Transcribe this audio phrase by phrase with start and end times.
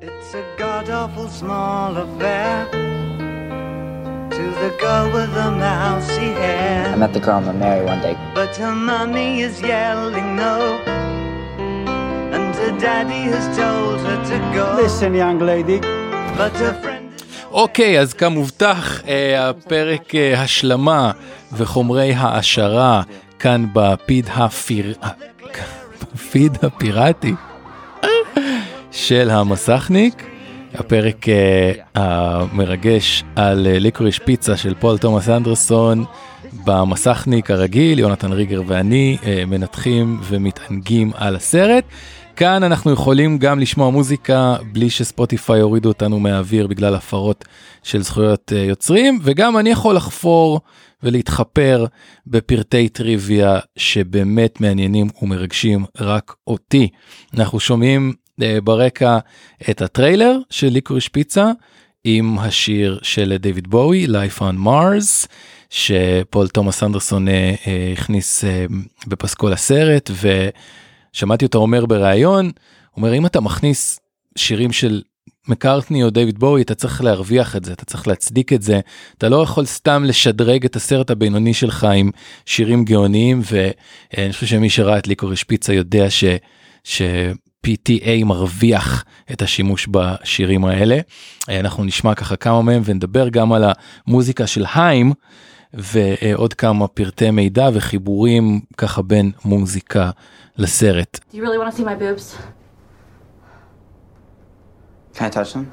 [0.00, 2.68] It's a god awful small affair
[4.36, 6.86] to the girl with the mousy hair.
[6.92, 8.14] I met the girl I'm gonna marry one day.
[8.32, 10.78] But her mommy is yelling no.
[12.34, 14.64] And her daddy has told her to go.
[14.80, 15.80] Listen, young lady.
[16.36, 17.04] But her friend.
[17.50, 21.10] אוקיי, אז כמובטח, אה, הפרק אה, השלמה
[21.52, 23.02] וחומרי העשרה
[23.38, 24.94] כאן בפיד הפיר...
[26.14, 27.34] בפיד הפיראטי
[29.08, 30.26] של המסכניק.
[30.74, 36.04] הפרק אה, המרגש על אה, ליקוריש פיצה של פול תומאס אנדרסון
[36.64, 41.84] במסכניק הרגיל, יונתן ריגר ואני אה, מנתחים ומתענגים על הסרט.
[42.36, 47.44] כאן אנחנו יכולים גם לשמוע מוזיקה בלי שספוטיפיי יורידו אותנו מהאוויר בגלל הפרות
[47.82, 50.60] של זכויות יוצרים, וגם אני יכול לחפור
[51.02, 51.86] ולהתחפר
[52.26, 56.88] בפרטי טריוויה שבאמת מעניינים ומרגשים רק אותי.
[57.34, 58.12] אנחנו שומעים
[58.64, 59.18] ברקע
[59.70, 61.50] את הטריילר של ליקוריש פיצה
[62.04, 65.26] עם השיר של דיוויד בואי, Life on Mars,
[65.70, 68.66] שפול תומאס אנדרסון אה, אה, הכניס אה,
[69.06, 70.10] בפסקול הסרט,
[71.14, 72.50] ושמעתי אותו אומר בריאיון,
[72.96, 74.00] אומר אם אתה מכניס
[74.36, 75.02] שירים של
[75.48, 78.80] מקארטני או דיוויד בואי אתה צריך להרוויח את זה אתה צריך להצדיק את זה
[79.18, 82.10] אתה לא יכול סתם לשדרג את הסרט הבינוני שלך עם
[82.46, 86.06] שירים גאוניים ואני חושב שמי שראה את ליקוריש פיצה יודע
[86.84, 87.02] ש.
[87.66, 90.98] PTA מרוויח את השימוש בשירים האלה.
[91.48, 93.64] אנחנו נשמע ככה כמה מהם ונדבר גם על
[94.06, 95.12] המוזיקה של היים
[95.74, 100.10] ועוד כמה פרטי מידע וחיבורים ככה בין מוזיקה
[100.58, 101.18] לסרט.
[101.32, 102.36] Do you really want to see my boobs?
[105.14, 105.64] Can I touch them?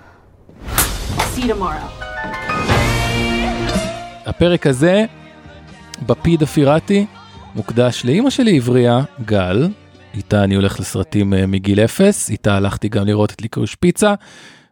[1.35, 2.05] See you tomorrow.
[4.25, 5.05] הפרק הזה
[6.05, 7.05] בפיד הפיראטי
[7.55, 9.67] מוקדש לאימא שלי עברייה גל
[10.15, 14.13] איתה אני הולך לסרטים אה, מגיל אפס איתה הלכתי גם לראות את ליקוש פיצה.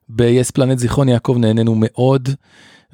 [0.10, 2.30] ביס פלנט זיכרון יעקב נהנינו מאוד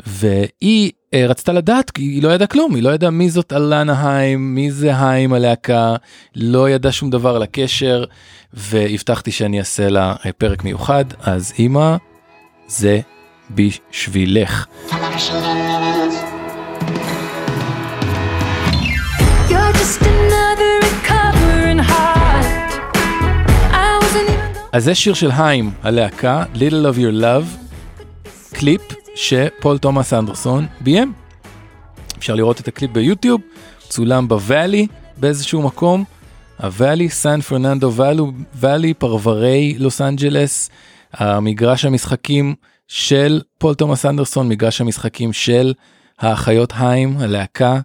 [0.08, 4.14] והיא אה, רצתה לדעת כי היא לא ידעה כלום היא לא ידעה מי זאת אלנה
[4.18, 5.96] היים מי זה היים הלהקה
[6.36, 8.04] לא ידעה שום דבר על הקשר
[8.54, 11.96] והבטחתי שאני אעשה לה אה, פרק מיוחד אז אמא
[12.68, 13.00] זה
[13.52, 14.66] בשבילך.
[24.72, 27.76] אז זה שיר של היים הלהקה Little of Your Love
[28.54, 28.82] קליפ
[29.16, 31.14] שפול תומאס אנדרסון ביים.
[32.18, 33.42] אפשר לראות את הקליפ ביוטיוב
[33.80, 34.88] צולם ב valley
[35.18, 36.04] באיזשהו מקום.
[36.60, 40.70] ה valley סן פרננדו valley ו valley פרברי לוס אנג'לס
[41.14, 42.56] המגרש המשחקים
[42.88, 45.74] של פול תומאס אנדרסון מגרש המשחקים של
[46.20, 47.80] האחיות היים הלהקה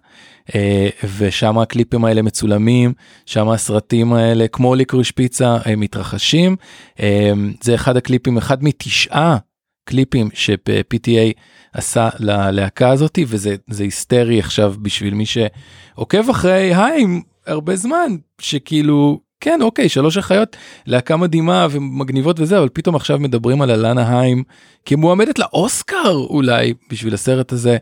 [0.55, 2.93] אה, ושם הקליפים האלה מצולמים
[3.25, 6.55] שם הסרטים האלה כמו ליקוריש פיצה מתרחשים.
[6.99, 7.31] אה,
[7.61, 9.37] זה אחד הקליפים אחד מתשעה
[9.85, 11.39] קליפים ש-PTA
[11.73, 19.19] עשה ללהקה הזאתי וזה זה היסטרי עכשיו בשביל מי שעוקב אחרי היים הרבה זמן שכאילו
[19.39, 20.55] כן אוקיי שלוש אחיות
[20.87, 24.43] להקה מדהימה ומגניבות וזה אבל פתאום עכשיו מדברים על אלנה היים
[24.85, 27.77] כמועמדת לאוסקר אולי בשביל הסרט הזה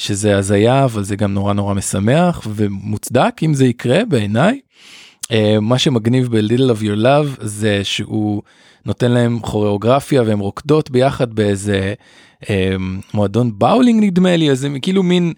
[0.00, 4.60] שזה הזיה אבל זה גם נורא נורא משמח ומוצדק אם זה יקרה בעיניי.
[5.32, 8.42] אה, מה שמגניב ב-Little of Your Love זה שהוא
[8.86, 11.94] נותן להם כוריאוגרפיה והם רוקדות ביחד באיזה
[12.50, 12.74] אה,
[13.14, 15.32] מועדון באולינג נדמה לי אז הם כאילו מין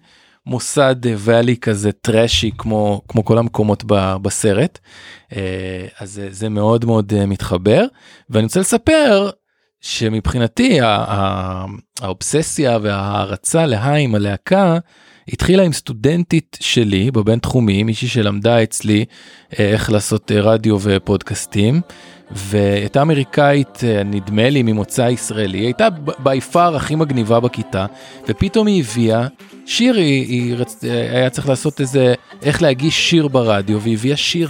[0.45, 4.79] מוסד ואלי כזה טרשי כמו כמו כל המקומות ב, בסרט
[5.35, 7.85] אה, אז זה, זה מאוד מאוד אה, מתחבר
[8.29, 9.29] ואני רוצה לספר
[9.83, 10.79] שמבחינתי
[12.01, 14.77] האובססיה וההערצה להיים הלהקה
[15.27, 19.05] התחילה עם סטודנטית שלי בבינתחומי מישהי שלמדה אצלי
[19.59, 21.81] אה, איך לעשות אה, רדיו ופודקאסטים
[22.31, 25.57] והייתה אמריקאית אה, נדמה לי ממוצא ישראלי.
[25.57, 25.89] היא הייתה
[26.19, 27.85] בי פאר הכי מגניבה בכיתה
[28.27, 29.27] ופתאום היא הביאה
[29.65, 30.83] שיר היא, היא רצ...
[31.11, 34.49] היה צריך לעשות איזה איך להגיש שיר ברדיו והיא הביאה שיר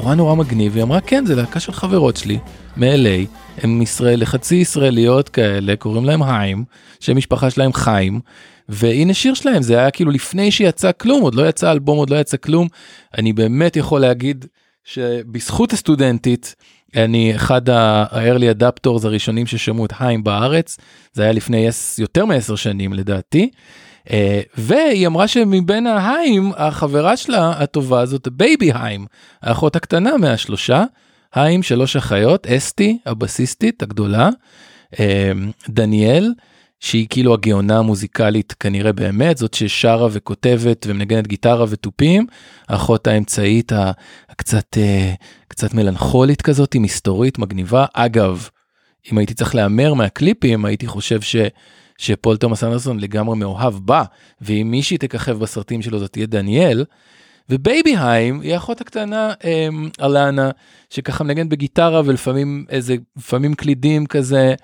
[0.00, 2.38] נורא נורא מגניב היא אמרה כן זה להקה של חברות שלי
[2.76, 3.26] מ-LA
[3.62, 6.64] הם ישראל חצי ישראליות כאלה קוראים להם היים
[7.00, 8.20] שם משפחה שלהם חיים
[8.68, 12.16] והנה שיר שלהם זה היה כאילו לפני שיצא כלום עוד לא יצא אלבום עוד לא
[12.16, 12.68] יצא כלום
[13.18, 14.44] אני באמת יכול להגיד
[14.84, 16.54] שבזכות הסטודנטית
[16.96, 20.76] אני אחד ה-early adapters הראשונים ששמעו את היים בארץ
[21.12, 21.68] זה היה לפני
[21.98, 23.50] יותר מעשר שנים לדעתי.
[24.10, 29.06] אה, והיא אמרה שמבין ההיים החברה שלה הטובה זאת בייבי היים
[29.42, 30.84] האחות הקטנה מהשלושה
[31.34, 34.28] היים שלוש אחיות אסתי הבסיסטית הגדולה
[35.00, 35.32] אה,
[35.68, 36.32] דניאל
[36.80, 42.26] שהיא כאילו הגאונה המוזיקלית כנראה באמת, זאת ששרה וכותבת ומנגנת גיטרה ותופים,
[42.68, 43.72] האחות האמצעית
[44.28, 45.14] הקצת אה,
[45.48, 47.86] קצת מלנכולית כזאת, מסתורית, מגניבה.
[47.94, 48.48] אגב,
[49.12, 51.36] אם הייתי צריך להמר מהקליפים, הייתי חושב ש...
[52.00, 54.04] שפול תומאס אנדרסון לגמרי מאוהב בה,
[54.40, 56.84] ואם מישהי תככב בסרטים שלו זאת תהיה דניאל.
[57.48, 60.50] ובייבי היים היא האחות הקטנה אמ, אלנה
[60.90, 64.54] שככה מנגנת בגיטרה ולפעמים איזה לפעמים קלידים כזה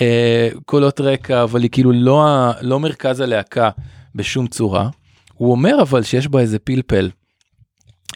[0.00, 3.70] אה, קולות רקע אבל היא כאילו לא, לא מרכז הלהקה
[4.14, 4.88] בשום צורה.
[5.34, 7.10] הוא אומר אבל שיש בה איזה פלפל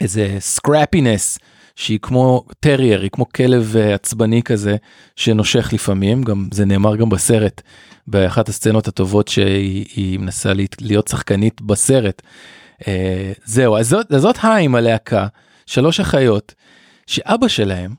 [0.00, 1.38] איזה scrappiness
[1.76, 4.76] שהיא כמו טרייר היא כמו כלב אה, עצבני כזה
[5.16, 7.62] שנושך לפעמים גם זה נאמר גם בסרט
[8.06, 12.22] באחת הסצנות הטובות שהיא היא מנסה להיות- שחקנית בסרט.
[12.88, 15.26] אה, זהו אז זאת, אז זאת היים הלהקה
[15.66, 16.54] שלוש אחיות
[17.06, 17.94] שאבא שלהם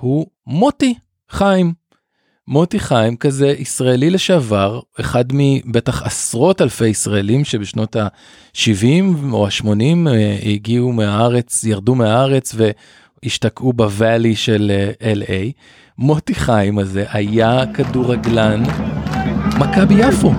[0.00, 0.94] הוא מוטי
[1.30, 1.84] חיים.
[2.48, 10.08] מוטי חיים כזה ישראלי לשעבר אחד מבטח עשרות אלפי ישראלים שבשנות ה-70 או ה-80
[10.42, 12.54] הגיעו מהארץ ירדו מהארץ
[13.24, 14.72] והשתקעו בוואלי של
[15.02, 15.52] אה, LA.
[15.98, 18.62] מוטי חיים הזה היה כדורגלן
[19.58, 20.32] מכבי יפו.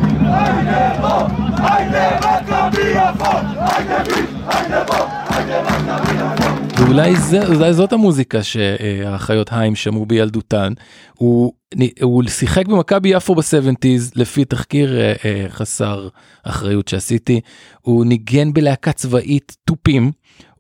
[6.77, 10.73] ואולי זה, זאת המוזיקה שהאחיות היים שמעו בילדותן.
[11.13, 11.53] הוא,
[12.01, 16.09] הוא שיחק במכבי יפו ב-70's לפי תחקיר אה, אה, חסר
[16.43, 17.41] אחריות שעשיתי.
[17.81, 20.11] הוא ניגן בלהקה צבאית תופים,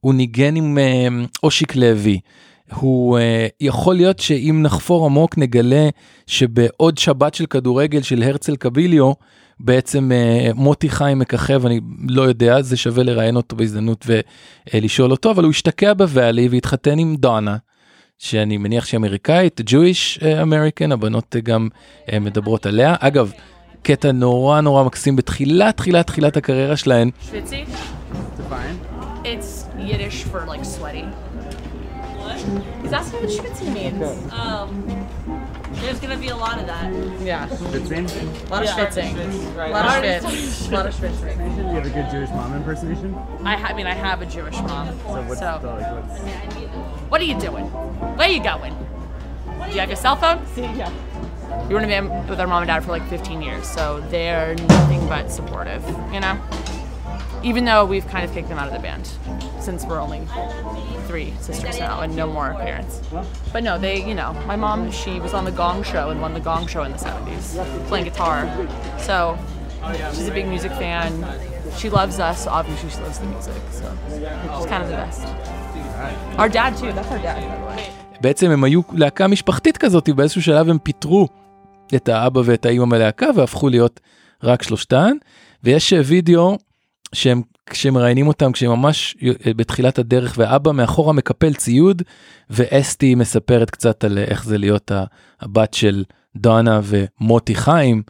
[0.05, 1.07] הוא ניגן עם אה,
[1.43, 2.19] אושיק לוי.
[2.73, 5.89] הוא אה, יכול להיות שאם נחפור עמוק נגלה
[6.27, 9.11] שבעוד שבת של כדורגל של הרצל קביליו
[9.59, 11.79] בעצם אה, מוטי חיים מככב אני
[12.09, 14.05] לא יודע זה שווה לראיין אותו בהזדמנות
[14.73, 17.57] ולשאול אותו אבל הוא השתקע בוואלי והתחתן עם דונה
[18.17, 21.67] שאני מניח שהיא אמריקאית Jewish אה, American הבנות גם
[22.21, 23.31] מדברות עליה אגב
[23.81, 27.69] קטע נורא נורא מקסים בתחילת תחילת תחילת הקריירה שלהן Schwitzy?
[29.85, 31.03] It's Yiddish for like sweaty.
[31.03, 32.37] What?
[32.81, 34.33] He's asking what schwitzy means.
[34.33, 35.07] Um,
[35.73, 36.91] there's gonna be a lot of that.
[37.21, 37.47] Yeah.
[37.47, 38.47] Schwitzing?
[38.47, 39.13] A lot of schwitzing.
[39.55, 40.71] A lot of schwitz.
[40.71, 41.57] A lot of schwitzing.
[41.57, 43.13] You have a good Jewish mom impersonation?
[43.43, 44.87] I, ha- I mean, I have a Jewish mom.
[44.87, 47.11] So what's so, the, like, what's...
[47.11, 47.65] what are you doing?
[47.65, 48.75] Where are you going?
[49.65, 50.43] Do you have your cell phone?
[50.47, 50.91] See, Yeah.
[51.67, 54.55] We were in been with our mom and dad for like 15 years, so they're
[54.55, 56.41] nothing but supportive, you know?
[57.43, 59.07] Even though we've kind of kicked them out of the band
[59.65, 60.21] since we're only
[61.09, 62.93] three sisters now and no more parents.
[63.53, 66.33] But no, they, you know, my mom, she was on the Gong Show and won
[66.39, 67.45] the Gong Show in the 70s,
[67.89, 68.39] playing guitar.
[69.09, 69.15] So
[70.15, 71.11] she's a big music fan.
[71.79, 73.87] She loves us, obviously she loves the music, so
[74.55, 75.21] she's kind of the best.
[76.41, 77.91] Our dad too, that's our dad, by the way.
[78.21, 81.27] בעצם הם היו להקה משפחתית כזאת באיזשהו שלב הם פיטרו
[81.95, 83.99] את האבא ואת האימא מהלהקה והפכו להיות
[84.43, 85.11] רק שלושתן
[85.63, 86.57] ויש אה, וידאו
[87.13, 92.01] שהם כשמראיינים אותם כשהם ממש אה, בתחילת הדרך ואבא מאחורה מקפל ציוד
[92.49, 94.91] ואסתי מספרת קצת על אה, איך זה להיות
[95.41, 96.03] הבת של
[96.35, 98.03] דונה ומוטי חיים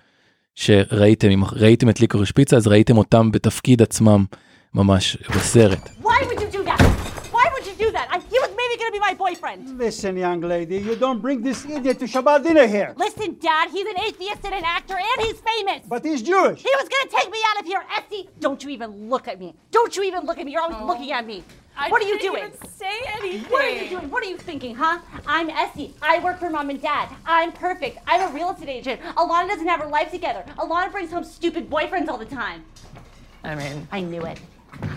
[0.56, 4.26] שראיתם אם ראיתם את ליקורי שפיצה אז ראיתם אותם בתפקיד עצמם
[4.74, 5.90] ממש בסרט.
[8.76, 9.78] I, he was maybe gonna be my boyfriend.
[9.78, 12.94] Listen, young lady, you don't bring this idiot to Shabbat dinner here.
[12.98, 15.86] Listen, Dad, he's an atheist and an actor, and he's famous.
[15.88, 16.62] But he's Jewish.
[16.62, 18.30] He was gonna take me out of here, Essie.
[18.40, 19.56] Don't you even look at me.
[19.72, 20.52] Don't you even look at me.
[20.52, 20.86] You're always oh.
[20.86, 21.44] looking at me.
[21.90, 22.44] what are you doing?
[22.44, 23.52] I didn't say anything.
[23.52, 24.10] What are you doing?
[24.10, 25.00] What are you thinking, huh?
[25.28, 25.94] I'm Essie.
[26.02, 27.10] I work for mom and dad.
[27.26, 28.00] I'm perfect.
[28.08, 29.02] I'm a real estate agent.
[29.02, 30.44] Alana doesn't have her life together.
[30.58, 32.64] Alana brings home stupid boyfriends all the time.
[33.44, 34.40] I mean, I knew it.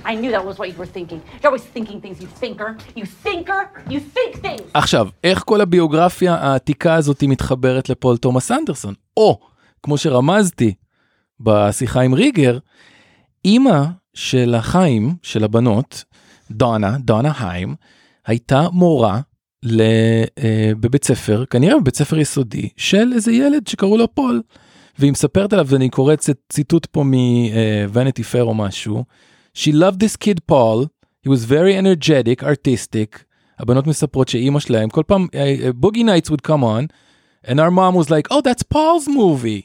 [0.04, 1.20] I knew that was what you were thinking.
[1.40, 2.70] You're always thinking things, you thinker.
[2.96, 3.60] You thinker.
[3.90, 4.62] You think things.
[4.74, 8.94] עכשיו, איך כל הביוגרפיה העתיקה הזאת מתחברת לפול תומאס אנדרסון?
[9.16, 9.38] או,
[9.82, 10.74] כמו שרמזתי
[11.40, 12.58] בשיחה עם ריגר,
[13.44, 16.04] אימא של ההיים, של הבנות,
[16.50, 17.74] דונה, דונה היים,
[18.26, 19.20] הייתה מורה
[19.62, 19.80] ל,
[20.38, 24.42] אה, בבית ספר, כנראה בבית ספר יסודי, של איזה ילד שקראו לו פול.
[24.98, 26.14] והיא מספרת עליו, ואני קורא
[26.48, 29.04] ציטוט פה מ-Vanity Fair או משהו,
[29.60, 30.78] She loved this kid Paul,
[31.24, 33.24] he was very energetic, artistic.
[33.58, 35.26] הבנות מספרות שאימא שלהם, כל פעם,
[35.74, 36.86] Boogie Nights would come on,
[37.44, 39.62] and our mom was like, oh, that's Paul's movie.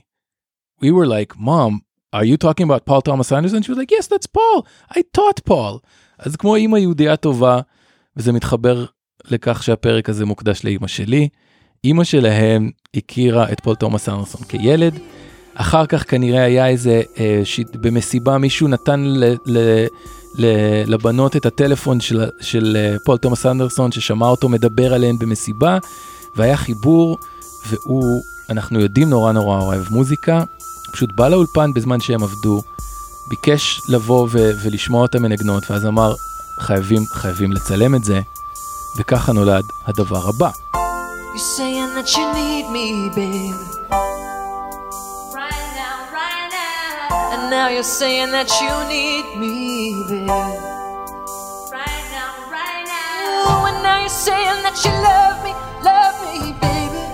[0.82, 1.82] We were like, mom,
[2.12, 3.62] are you talking about Paul Thomas Anderson?
[3.62, 4.66] She was like, yes, that's Paul.
[4.98, 5.80] I taught Paul.
[6.20, 7.60] אז כמו אימא יהודייה טובה,
[8.16, 8.86] וזה מתחבר
[9.26, 11.30] לכך שהפרק הזה מוקדש לאימא שלי.
[11.84, 15.00] אימא שלהם הכירה את פול תומאס אנדרסון כילד.
[15.56, 17.60] אחר כך כנראה היה איזה, אה, ש...
[17.82, 19.24] במסיבה מישהו נתן ל...
[19.46, 19.86] ל...
[20.36, 20.46] ל...
[20.88, 25.78] לבנות את הטלפון של, של אה, פול תומאס אנדרסון ששמע אותו מדבר עליהן במסיבה
[26.36, 27.18] והיה חיבור
[27.68, 30.44] והוא, אנחנו יודעים נורא נורא אוהב מוזיקה.
[30.92, 32.62] פשוט בא לאולפן בזמן שהם עבדו,
[33.30, 36.14] ביקש לבוא ו- ולשמוע אותם מנגנות, ואז אמר,
[36.60, 38.22] חייבים, חייבים לצלם את זה,
[38.98, 40.50] וככה נולד הדבר הבא.
[40.50, 44.23] You're saying that you need me, babe.
[47.53, 47.53] now.
[47.53, 50.29] And now you're saying that you need me, babe.
[51.73, 53.49] Right now, right now.
[53.49, 55.53] Oh, and now you're saying that you love me,
[55.83, 57.05] love me, baby.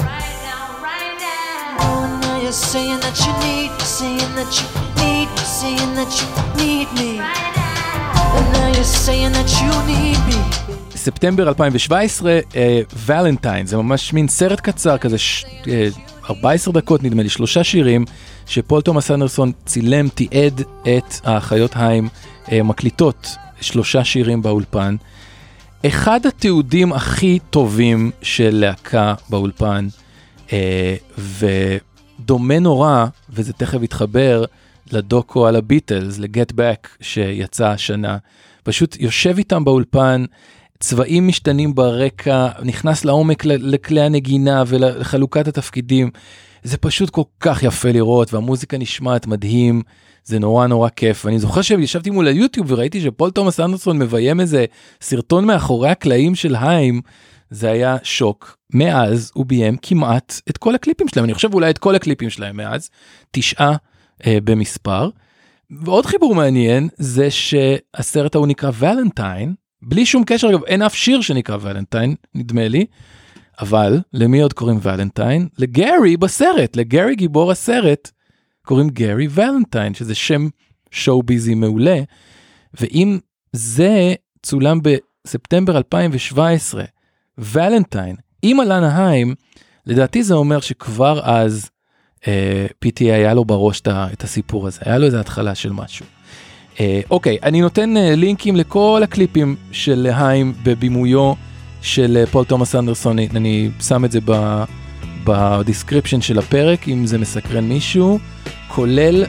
[0.00, 1.82] Right now, right now.
[1.82, 4.66] Oh, and now you're saying that you need me, saying that you
[5.02, 6.26] need me, saying that you
[6.60, 7.18] need me.
[7.20, 8.36] Right now.
[8.38, 10.40] And now you're saying that you need me.
[10.96, 12.38] ספטמבר 2017,
[13.06, 15.88] ולנטיין, זה ממש מין סרט קצר כזה, ש, אה,
[16.31, 18.05] 14 דקות נדמה לי, שלושה שירים,
[18.45, 22.09] שפול תומאס אנדרסון צילם, תיעד את האחיות היים
[22.51, 23.27] אה, מקליטות
[23.61, 24.95] שלושה שירים באולפן.
[25.85, 29.87] אחד התיעודים הכי טובים של להקה באולפן,
[30.53, 34.45] אה, ודומה נורא, וזה תכף יתחבר,
[34.91, 38.17] לדוקו על הביטלס, לגט בק, שיצא השנה.
[38.63, 40.25] פשוט יושב איתם באולפן,
[40.81, 46.09] צבעים משתנים ברקע, נכנס לעומק לכלי הנגינה ולחלוקת התפקידים.
[46.63, 49.81] זה פשוט כל כך יפה לראות, והמוזיקה נשמעת מדהים,
[50.23, 51.25] זה נורא נורא כיף.
[51.25, 54.65] ואני זוכר שישבתי מול היוטיוב וראיתי שפול תומאס אנדרסון מביים איזה
[55.01, 57.01] סרטון מאחורי הקלעים של היים,
[57.49, 58.57] זה היה שוק.
[58.73, 62.57] מאז הוא ביים כמעט את כל הקליפים שלהם, אני חושב אולי את כל הקליפים שלהם
[62.57, 62.89] מאז,
[63.31, 63.75] תשעה
[64.25, 65.09] אה, במספר.
[65.71, 71.21] ועוד חיבור מעניין זה שהסרט ההוא נקרא ולנטיין, בלי שום קשר אגב אין אף שיר
[71.21, 72.85] שנקרא ולנטיין נדמה לי,
[73.61, 75.47] אבל למי עוד קוראים ולנטיין?
[75.57, 78.11] לגרי בסרט, לגרי גיבור הסרט
[78.65, 80.47] קוראים גרי ולנטיין שזה שם
[80.91, 81.99] שואו ביזי מעולה,
[82.73, 83.19] ואם
[83.53, 86.83] זה צולם בספטמבר 2017,
[87.37, 89.35] ולנטיין עם אלנה היים,
[89.85, 91.69] לדעתי זה אומר שכבר אז
[92.27, 96.05] אה, PTA היה לו בראש את הסיפור הזה, היה לו איזה התחלה של משהו.
[96.79, 101.33] אה, אוקיי, אני נותן אה, לינקים לכל הקליפים של היים בבימויו
[101.81, 104.19] של אה, פול תומאס אנדרסון, אני, שם את זה
[105.23, 108.19] ב description של הפרק, אם זה מסקרן מישהו,
[108.67, 109.25] כולל,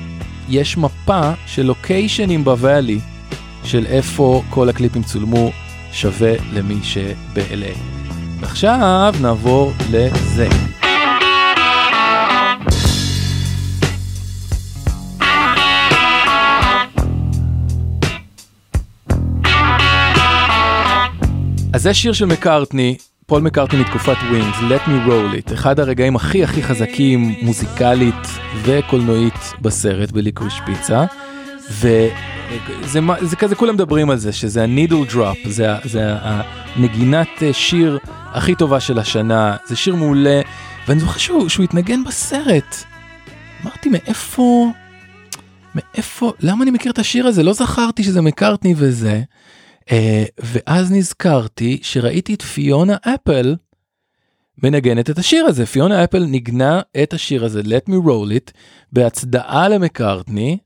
[0.49, 2.99] יש מפה של לוקיישנים בוואלי,
[3.65, 5.51] של איפה כל הקליפים צולמו,
[5.93, 7.79] שווה למי שב-LA.
[8.41, 10.49] ועכשיו נעבור לזה.
[21.83, 22.97] אז זה שיר של מקארטני,
[23.27, 28.15] פול מקארטני מתקופת ווינגס, Let me roll it, אחד הרגעים הכי הכי חזקים מוזיקלית
[28.63, 31.05] וקולנועית בסרט בליקריש פיצה.
[31.71, 37.53] וזה זה כזה כולם מדברים על זה שזה ה needle drop זה, זה הנגינת אה,
[37.53, 37.99] שיר
[38.33, 40.41] הכי טובה של השנה זה שיר מעולה
[40.89, 42.77] ואני זוכר שהוא, שהוא התנגן בסרט.
[43.63, 44.73] אמרתי מאיפה
[45.75, 49.23] מאיפה למה אני מכיר את השיר הזה לא זכרתי שזה מקארטני וזה.
[49.89, 49.93] Uh,
[50.39, 53.57] ואז נזכרתי שראיתי את פיונה אפל
[54.63, 55.67] מנגנת את השיר הזה.
[55.67, 58.53] פיונה אפל ניגנה את השיר הזה, Let me roll it,
[58.93, 60.59] בהצדעה למקארטני,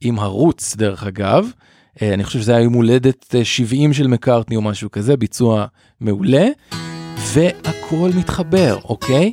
[0.00, 1.50] עם הרוץ דרך אגב.
[1.96, 5.66] Uh, אני חושב שזה היה יום הולדת uh, 70 של מקארטני או משהו כזה, ביצוע
[6.00, 6.46] מעולה.
[7.16, 9.32] והכל מתחבר, אוקיי?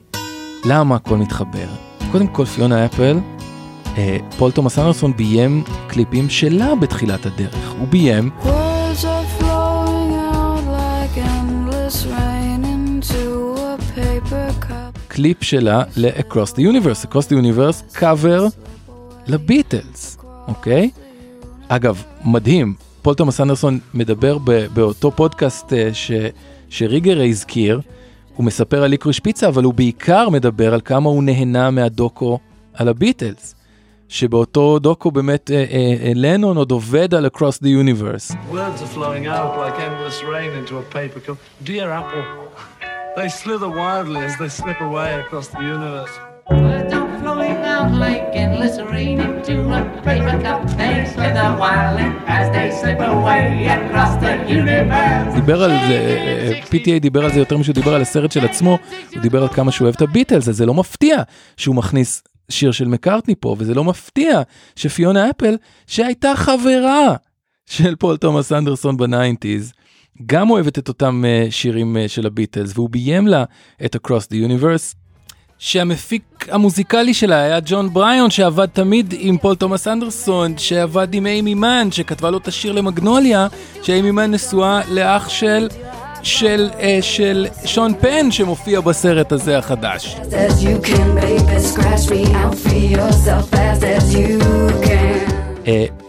[0.65, 1.67] למה הכל מתחבר?
[2.11, 3.17] קודם כל פיונה אפל,
[3.95, 3.97] uh,
[4.37, 7.71] פול תומאס אנדרסון ביים קליפים שלה בתחילת הדרך.
[7.79, 8.64] הוא ביים Words
[15.15, 15.21] paper cup.
[15.21, 18.45] קליפ שלה ל-Across the Universe, Across the Universe קאבר
[19.27, 20.17] לביטלס,
[20.47, 20.89] אוקיי?
[21.67, 26.11] אגב, מדהים, פול תומאס אנדרסון מדבר ב- באותו פודקאסט אה, ש-
[26.69, 27.81] שריגר הזכיר,
[28.35, 32.39] הוא מספר על ליקריש פיצה, אבל הוא בעיקר מדבר על כמה הוא נהנה מהדוקו
[32.73, 33.55] על הביטלס.
[34.09, 35.63] שבאותו דוקו באמת אה, אה,
[36.03, 38.33] אה, לנון עוד עובד על Across the Universe.
[38.51, 41.67] Words are flowing out like endless rain into a paper cup.
[41.67, 42.23] Dear Apple,
[43.15, 46.13] they slither wildly as they slip away across the universe.
[46.51, 50.59] Words are flowing out like endless rain into a paper cup.
[50.79, 52.07] They slither wildly
[52.37, 53.45] as they slip away
[53.77, 55.35] across the universe.
[55.35, 58.77] דיבר על זה, PTA דיבר על זה יותר משהוא דיבר על הסרט של עצמו,
[59.13, 61.21] הוא דיבר על כמה שהוא אוהב את הביטלס, אז זה לא מפתיע
[61.57, 64.41] שהוא מכניס שיר של מקארטני פה, וזה לא מפתיע
[64.75, 65.57] שפיונה אפל,
[65.87, 67.15] שהייתה חברה
[67.65, 69.73] של פול תומאס אנדרסון בניינטיז,
[70.25, 73.43] גם אוהבת את אותם אה, שירים אה, של הביטלס, והוא ביים לה
[73.85, 74.95] את Across the Universe.
[75.57, 81.53] שהמפיק המוזיקלי שלה היה ג'ון בריון שעבד תמיד עם פול תומאס אנדרסון שעבד עם אימי
[81.53, 83.47] מן שכתבה לו את השיר למגנוליה
[83.81, 85.67] שאימי מן נשואה לאח של
[86.23, 90.17] של, אה, של שון פן שמופיע בסרט הזה החדש.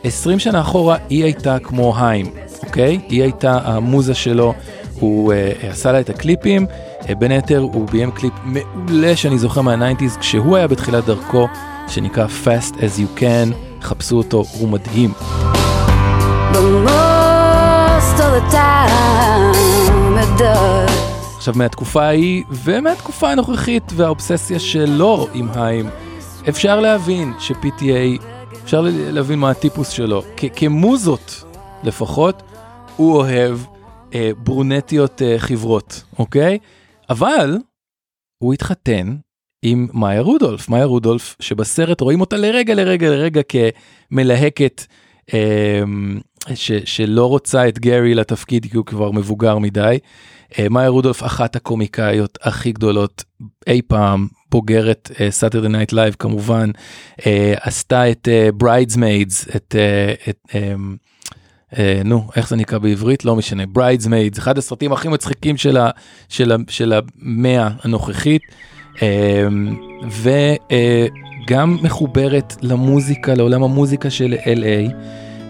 [0.04, 2.30] 20 שנה אחורה היא הייתה כמו היים,
[2.64, 3.00] אוקיי?
[3.08, 4.54] היא הייתה המוזה שלו,
[5.00, 6.66] הוא אה, עשה לה את הקליפים,
[7.08, 11.48] אה, בין היתר הוא ביים קליפ מעולה שאני זוכר מהניינטיז כשהוא היה בתחילת דרכו,
[11.88, 15.12] שנקרא Fast as you can, חפשו אותו, הוא מדהים.
[21.36, 25.88] עכשיו מהתקופה ההיא ומהתקופה הנוכחית והאובססיה שלו עם היים,
[26.48, 28.22] אפשר להבין ש-PTA,
[28.64, 30.22] אפשר להבין מה הטיפוס שלו.
[30.56, 31.44] כמוזות
[31.84, 32.42] לפחות,
[32.96, 33.58] הוא אוהב
[34.14, 36.58] אה, ברונטיות אה, חברות, אוקיי?
[37.10, 37.58] אבל
[38.38, 39.16] הוא התחתן
[39.62, 44.86] עם מאיה רודולף, מאיה רודולף שבסרט רואים אותה לרגע לרגע לרגע כמלהקת
[45.34, 45.82] אה,
[46.54, 49.98] ש, שלא רוצה את גרי לתפקיד כי הוא כבר מבוגר מדי.
[50.58, 53.24] אה, מאיה רודולף אחת הקומיקאיות הכי גדולות
[53.66, 56.70] אי פעם, בוגרת סאטרדי נייט לייב כמובן,
[57.26, 60.74] אה, עשתה את בריידסמיידס, את, אה, את אה,
[61.78, 65.90] אה, נו איך זה נקרא בעברית לא משנה בריידסמיידס אחד הסרטים הכי מצחיקים של, ה,
[66.28, 68.42] של, ה, של המאה הנוכחית
[69.02, 69.46] אה,
[71.48, 74.92] וגם מחוברת למוזיקה לעולם המוזיקה של LA.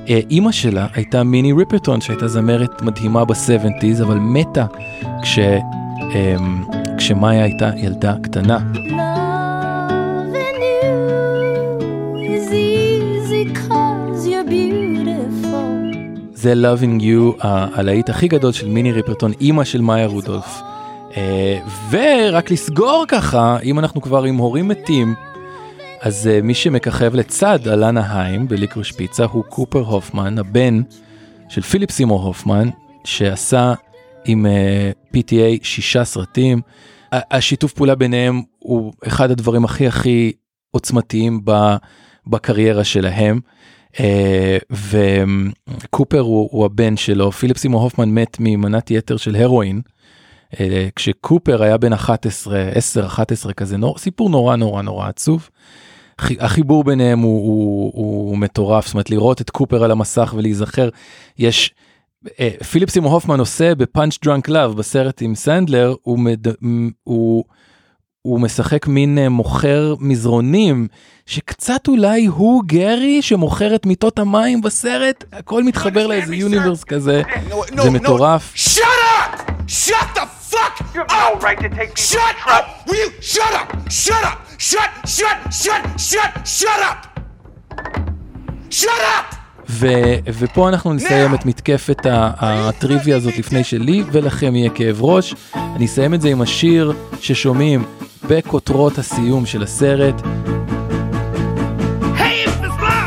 [0.09, 4.67] אה, אימא שלה הייתה מיני ריפרטון שהייתה זמרת מדהימה ב-70's אבל מתה
[5.23, 6.37] כש, אה,
[6.99, 8.59] כשמאיה הייתה ילדה קטנה.
[8.59, 9.16] Loving
[16.47, 20.61] זה Loving You, הלהיט הכי גדול של מיני ריפרטון, אימא של מאיה רודולף.
[21.17, 21.59] אה,
[21.91, 25.15] ורק לסגור ככה, אם אנחנו כבר עם הורים מתים,
[26.01, 30.83] אז אה, מי שמככב לצד אלנה היים בליקרוש פיצה הוא קופר הופמן, הבן
[31.49, 32.69] של פיליפ סימור הופמן,
[33.05, 33.75] שעשה
[34.25, 36.61] עם אה, PTA שישה סרטים.
[37.13, 40.33] השיתוף פעולה ביניהם הוא אחד הדברים הכי הכי
[40.71, 41.41] עוצמתיים
[42.27, 43.41] בקריירה שלהם.
[44.01, 49.81] אה, וקופר הוא, הוא הבן שלו, פיליפ סימור הופמן מת ממנת יתר של הרואין.
[50.61, 55.49] אה, כשקופר היה בן 11, 10, 11 כזה, נור, סיפור נורא נורא נורא עצוב.
[56.21, 60.89] חי- החיבור ביניהם הוא, הוא, הוא מטורף, זאת אומרת לראות את קופר על המסך ולהיזכר,
[61.39, 61.75] יש,
[62.41, 66.47] אה, פיליפ סימור הופמן עושה בפאנץ' דרנק לאב בסרט עם סנדלר, הוא, מד,
[67.05, 67.45] הוא,
[68.27, 70.89] הוא משחק מין אה, מוכר מזרונים,
[71.27, 77.23] שקצת אולי הוא גרי שמוכר את מיטות המים בסרט, הכל מתחבר לאיזה universe כזה,
[77.83, 78.53] זה מטורף.
[78.57, 79.51] Shut up!
[79.69, 81.41] Shut the fuck you have up!
[81.41, 82.65] no right to take me Shut up!
[82.89, 83.69] Will you shut up?
[83.91, 84.39] Shut up!
[84.59, 87.01] Shut, shut, shut, shut, shut up!
[88.71, 89.37] Shut up!
[89.69, 92.07] ו- ופה אנחנו נסיים את מתקפת
[92.41, 95.35] הטריוויה הזאת לפני שלי ולכם יהיה כאב ראש.
[95.77, 97.85] אני אסיים את זה עם השיר ששומעים
[98.29, 100.23] בכותרות הסיום של הסרט.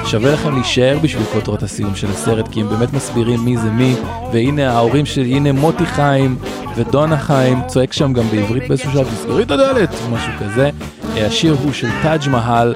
[0.05, 3.95] שווה לכם להישאר בשביל כותרות הסיום של הסרט כי הם באמת מסבירים מי זה מי
[4.33, 6.37] והנה ההורים שלי הנה מוטי חיים
[6.75, 10.69] ודונה חיים צועק שם גם בעברית באיזשהו שלב תסגרי את הדלת משהו כזה.
[11.17, 12.73] אה, השיר הוא של טאג' מהל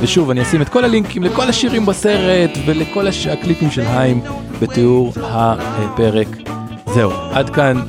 [0.00, 3.26] ושוב אני אשים את כל הלינקים לכל השירים בסרט ולכל הש...
[3.26, 4.20] הקליפים של היים
[4.60, 6.28] בתיאור הפרק.
[6.94, 7.80] זהו עד כאן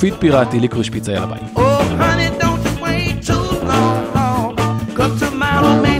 [0.00, 1.38] פיד פיראטי ליקרוש פיצה יאללה ביי.
[1.56, 2.63] Honey,
[5.54, 5.93] battle man.